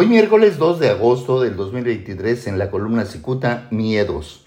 Hoy 0.00 0.06
miércoles 0.06 0.58
2 0.58 0.78
de 0.78 0.90
agosto 0.90 1.40
del 1.40 1.56
2023 1.56 2.46
en 2.46 2.56
la 2.56 2.70
columna 2.70 3.04
Cicuta 3.04 3.66
Miedos. 3.72 4.46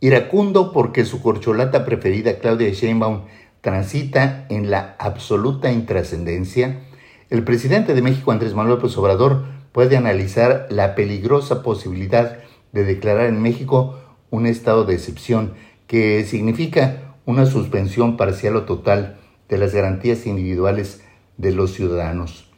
Iracundo 0.00 0.72
porque 0.72 1.06
su 1.06 1.22
corcholata 1.22 1.86
preferida 1.86 2.38
Claudia 2.38 2.68
Sheinbaum 2.68 3.22
transita 3.62 4.44
en 4.50 4.70
la 4.70 4.94
absoluta 4.98 5.72
intrascendencia, 5.72 6.82
el 7.30 7.44
presidente 7.44 7.94
de 7.94 8.02
México 8.02 8.30
Andrés 8.30 8.52
Manuel 8.52 8.74
López 8.76 8.94
Obrador 8.98 9.46
puede 9.72 9.96
analizar 9.96 10.66
la 10.68 10.94
peligrosa 10.94 11.62
posibilidad 11.62 12.40
de 12.72 12.84
declarar 12.84 13.28
en 13.28 13.40
México 13.40 14.00
un 14.28 14.44
estado 14.44 14.84
de 14.84 14.92
excepción 14.92 15.54
que 15.86 16.24
significa 16.24 17.14
una 17.24 17.46
suspensión 17.46 18.18
parcial 18.18 18.56
o 18.56 18.64
total 18.64 19.18
de 19.48 19.56
las 19.56 19.72
garantías 19.72 20.26
individuales 20.26 21.02
de 21.38 21.52
los 21.52 21.72
ciudadanos. 21.72 22.50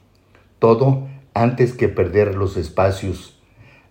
Todo 0.59 1.14
antes 1.35 1.73
que 1.73 1.89
perder 1.89 2.35
los 2.35 2.57
espacios. 2.57 3.39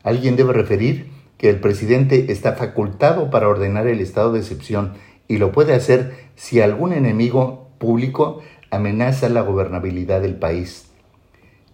Alguien 0.02 0.36
debe 0.36 0.54
referir 0.54 1.12
que 1.38 1.50
el 1.50 1.60
presidente 1.60 2.32
está 2.32 2.54
facultado 2.54 3.30
para 3.30 3.50
ordenar 3.50 3.88
el 3.88 4.00
estado 4.00 4.32
de 4.32 4.40
excepción 4.40 4.94
y 5.28 5.38
lo 5.38 5.52
puede 5.52 5.74
hacer 5.74 6.14
si 6.36 6.62
algún 6.62 6.94
enemigo 6.94 7.70
público 7.78 8.42
amenaza 8.72 9.30
la 9.30 9.42
gobernabilidad 9.42 10.22
del 10.22 10.36
país. 10.36 10.90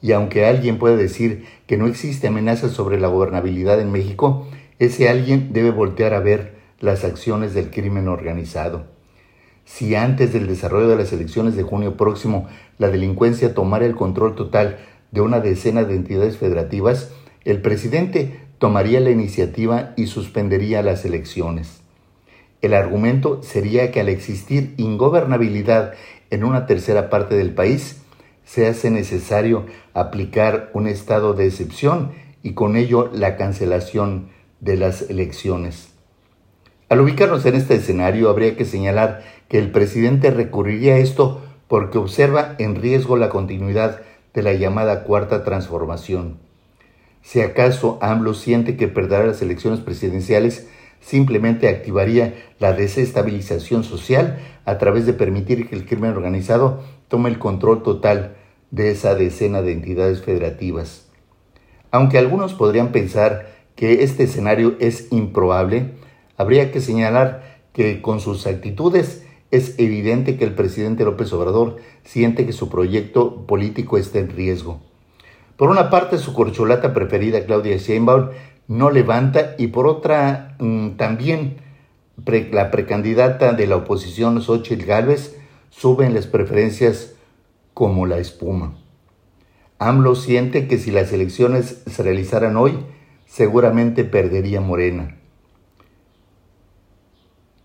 Y 0.01 0.11
aunque 0.13 0.45
alguien 0.45 0.79
puede 0.79 0.97
decir 0.97 1.45
que 1.67 1.77
no 1.77 1.88
existe 1.88 2.27
amenaza 2.27 2.69
sobre 2.69 2.99
la 2.99 3.07
gobernabilidad 3.07 3.79
en 3.79 3.91
México, 3.91 4.47
ese 4.79 5.09
alguien 5.09 5.51
debe 5.53 5.71
voltear 5.71 6.13
a 6.13 6.19
ver 6.19 6.55
las 6.79 7.03
acciones 7.03 7.53
del 7.53 7.69
crimen 7.69 8.07
organizado. 8.07 8.85
Si 9.65 9.93
antes 9.93 10.33
del 10.33 10.47
desarrollo 10.47 10.88
de 10.88 10.95
las 10.95 11.13
elecciones 11.13 11.55
de 11.55 11.63
junio 11.63 11.95
próximo 11.95 12.47
la 12.77 12.88
delincuencia 12.88 13.53
tomara 13.53 13.85
el 13.85 13.95
control 13.95 14.35
total 14.35 14.79
de 15.11 15.21
una 15.21 15.39
decena 15.39 15.83
de 15.83 15.95
entidades 15.95 16.37
federativas, 16.37 17.11
el 17.45 17.61
presidente 17.61 18.41
tomaría 18.57 18.99
la 18.99 19.09
iniciativa 19.09 19.93
y 19.95 20.07
suspendería 20.07 20.81
las 20.83 21.05
elecciones. 21.05 21.81
El 22.61 22.73
argumento 22.73 23.41
sería 23.41 23.91
que 23.91 24.01
al 24.01 24.09
existir 24.09 24.73
ingobernabilidad 24.77 25.93
en 26.29 26.43
una 26.43 26.66
tercera 26.66 27.09
parte 27.09 27.35
del 27.35 27.53
país, 27.53 28.01
se 28.43 28.67
hace 28.67 28.91
necesario 28.91 29.66
aplicar 29.93 30.69
un 30.73 30.88
estado 30.88 31.33
de 31.33 31.47
excepción 31.47 32.11
y 32.44 32.53
con 32.53 32.75
ello 32.75 33.09
la 33.13 33.38
cancelación 33.38 34.29
de 34.59 34.75
las 34.75 35.09
elecciones. 35.09 35.94
Al 36.89 37.01
ubicarnos 37.01 37.45
en 37.45 37.55
este 37.55 37.75
escenario, 37.75 38.29
habría 38.29 38.57
que 38.57 38.66
señalar 38.66 39.23
que 39.47 39.59
el 39.59 39.71
presidente 39.71 40.31
recurriría 40.31 40.95
a 40.95 40.97
esto 40.97 41.41
porque 41.67 41.99
observa 41.99 42.55
en 42.57 42.75
riesgo 42.75 43.16
la 43.16 43.29
continuidad 43.29 44.01
de 44.33 44.44
la 44.44 44.53
llamada 44.53 45.03
cuarta 45.03 45.44
transformación. 45.44 46.38
Si 47.22 47.41
acaso 47.41 47.97
AMLO 48.02 48.33
siente 48.33 48.77
que 48.77 48.88
perderá 48.88 49.25
las 49.25 49.41
elecciones 49.41 49.80
presidenciales, 49.80 50.67
simplemente 51.02 51.67
activaría 51.67 52.35
la 52.59 52.73
desestabilización 52.73 53.83
social 53.83 54.39
a 54.66 54.77
través 54.77 55.05
de 55.05 55.13
permitir 55.13 55.67
que 55.67 55.75
el 55.75 55.85
crimen 55.85 56.11
organizado 56.11 56.83
tome 57.07 57.30
el 57.30 57.39
control 57.39 57.83
total 57.83 58.35
de 58.72 58.91
esa 58.91 59.16
decena 59.16 59.61
de 59.61 59.72
entidades 59.72 60.22
federativas. 60.22 61.07
Aunque 61.91 62.17
algunos 62.17 62.53
podrían 62.53 62.91
pensar 62.91 63.47
que 63.75 64.03
este 64.03 64.23
escenario 64.23 64.75
es 64.80 65.11
improbable, 65.11 65.94
habría 66.38 66.72
que 66.72 66.81
señalar 66.81 67.59
que 67.73 68.02
con 68.02 68.19
sus 68.19 68.45
actitudes 68.45 69.25
es 69.52 69.80
evidente 69.80 70.38
que 70.38 70.45
el 70.45 70.53
presidente 70.53 71.03
López 71.03 71.33
Obrador 71.33 71.78
siente 72.03 72.45
que 72.45 72.53
su 72.53 72.69
proyecto 72.69 73.47
político 73.47 73.97
está 73.97 74.19
en 74.19 74.30
riesgo. 74.30 74.80
Por 75.58 75.69
una 75.69 75.89
parte, 75.89 76.17
su 76.17 76.33
corcholata 76.33 76.94
preferida, 76.94 77.45
Claudia 77.45 77.78
Sheinbaum, 77.78 78.30
no 78.67 78.91
levanta 78.91 79.56
y 79.58 79.67
por 79.67 79.88
otra, 79.88 80.56
mm, 80.59 80.91
también 80.91 81.58
la 82.52 82.69
precandidata 82.69 83.53
de 83.53 83.66
la 83.66 83.78
oposición, 83.78 84.41
Xochitl 84.41 84.85
Gálvez, 84.85 85.38
sube 85.69 86.06
en 86.06 86.13
las 86.13 86.28
preferencias 86.28 87.16
como 87.73 88.06
la 88.06 88.19
espuma. 88.19 88.75
AMLO 89.79 90.16
siente 90.16 90.68
que 90.68 90.78
si 90.78 90.91
las 90.91 91.12
elecciones 91.13 91.81
se 91.88 92.03
realizaran 92.03 92.57
hoy, 92.57 92.78
seguramente 93.25 94.03
perdería 94.03 94.62
Morena 94.62 95.19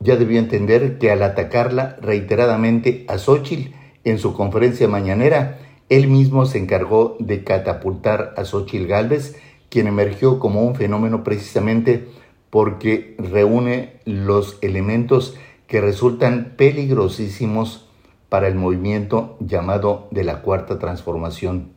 ya 0.04 0.16
debió 0.16 0.38
entender 0.38 0.98
que 0.98 1.10
al 1.10 1.22
atacarla 1.22 1.96
reiteradamente 2.00 3.06
a 3.08 3.16
Xochitl 3.16 3.72
en 4.04 4.18
su 4.18 4.34
conferencia 4.34 4.86
mañanera, 4.86 5.58
él 5.88 6.08
mismo 6.08 6.44
se 6.44 6.58
encargó 6.58 7.16
de 7.18 7.42
catapultar 7.42 8.34
a 8.36 8.44
Xochitl 8.44 8.86
Gálvez, 8.86 9.36
quien 9.70 9.86
emergió 9.86 10.38
como 10.38 10.62
un 10.62 10.74
fenómeno 10.74 11.24
precisamente 11.24 12.06
porque 12.50 13.16
reúne 13.18 13.94
los 14.04 14.58
elementos 14.60 15.36
que 15.66 15.80
resultan 15.80 16.52
peligrosísimos 16.56 17.88
para 18.28 18.46
el 18.46 18.56
movimiento 18.56 19.38
llamado 19.40 20.06
de 20.10 20.24
la 20.24 20.42
Cuarta 20.42 20.78
Transformación. 20.78 21.72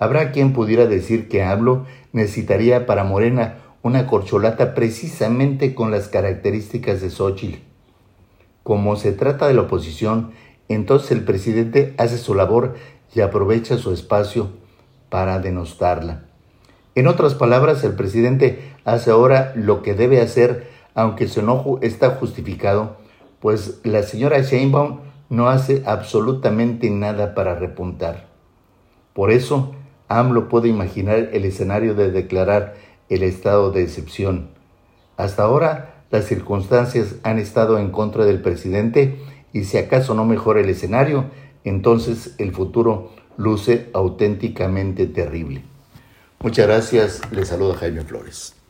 Habrá 0.00 0.32
quien 0.32 0.52
pudiera 0.52 0.86
decir 0.86 1.28
que 1.28 1.44
hablo 1.44 1.86
necesitaría 2.12 2.84
para 2.84 3.04
Morena 3.04 3.58
una 3.82 4.06
corcholata 4.06 4.74
precisamente 4.74 5.74
con 5.74 5.90
las 5.90 6.08
características 6.08 7.00
de 7.00 7.10
Xochitl. 7.10 7.58
Como 8.62 8.96
se 8.96 9.12
trata 9.12 9.48
de 9.48 9.54
la 9.54 9.62
oposición, 9.62 10.32
entonces 10.68 11.10
el 11.10 11.24
presidente 11.24 11.94
hace 11.98 12.16
su 12.16 12.34
labor 12.34 12.76
y 13.14 13.20
aprovecha 13.20 13.76
su 13.76 13.92
espacio 13.92 14.50
para 15.08 15.40
denostarla. 15.40 16.24
En 16.94 17.06
otras 17.06 17.34
palabras, 17.34 17.82
el 17.84 17.94
presidente 17.94 18.72
hace 18.84 19.10
ahora 19.10 19.52
lo 19.56 19.82
que 19.82 19.94
debe 19.94 20.20
hacer, 20.20 20.68
aunque 20.94 21.26
su 21.26 21.40
enojo 21.40 21.78
está 21.82 22.10
justificado, 22.10 22.96
pues 23.40 23.80
la 23.82 24.02
señora 24.02 24.40
Sheinbaum 24.40 25.00
no 25.28 25.48
hace 25.48 25.82
absolutamente 25.86 26.90
nada 26.90 27.34
para 27.34 27.54
repuntar. 27.54 28.26
Por 29.14 29.30
eso, 29.30 29.74
AMLO 30.08 30.48
puede 30.48 30.68
imaginar 30.68 31.30
el 31.32 31.44
escenario 31.44 31.94
de 31.94 32.10
declarar 32.10 32.74
el 33.14 33.22
estado 33.22 33.70
de 33.70 33.82
excepción. 33.82 34.50
Hasta 35.16 35.42
ahora, 35.42 36.04
las 36.10 36.24
circunstancias 36.26 37.16
han 37.22 37.38
estado 37.38 37.78
en 37.78 37.90
contra 37.90 38.24
del 38.24 38.40
presidente 38.40 39.18
y 39.52 39.64
si 39.64 39.78
acaso 39.78 40.14
no 40.14 40.24
mejora 40.24 40.60
el 40.60 40.68
escenario, 40.68 41.26
entonces 41.64 42.34
el 42.38 42.52
futuro 42.52 43.10
luce 43.36 43.90
auténticamente 43.92 45.06
terrible. 45.06 45.62
Muchas 46.40 46.66
gracias, 46.66 47.20
le 47.30 47.44
saluda 47.44 47.76
Jaime 47.76 48.02
Flores. 48.02 48.61